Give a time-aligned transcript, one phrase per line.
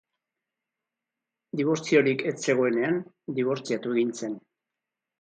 [1.61, 3.01] Dibortziorik ez zegoenean,
[3.39, 4.39] dibortziatu egin zen.